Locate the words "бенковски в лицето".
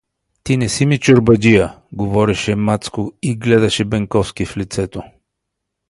3.85-5.03